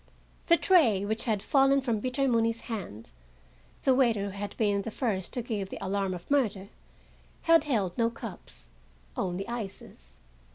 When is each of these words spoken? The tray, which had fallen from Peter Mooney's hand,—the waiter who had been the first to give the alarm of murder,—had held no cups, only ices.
The 0.47 0.57
tray, 0.57 1.05
which 1.05 1.25
had 1.25 1.43
fallen 1.43 1.79
from 1.79 2.01
Peter 2.01 2.27
Mooney's 2.27 2.61
hand,—the 2.61 3.93
waiter 3.93 4.23
who 4.23 4.29
had 4.31 4.57
been 4.57 4.81
the 4.81 4.89
first 4.89 5.31
to 5.33 5.43
give 5.43 5.69
the 5.69 5.77
alarm 5.79 6.15
of 6.15 6.31
murder,—had 6.31 7.65
held 7.65 7.95
no 7.99 8.09
cups, 8.09 8.69
only 9.15 9.47
ices. 9.47 10.17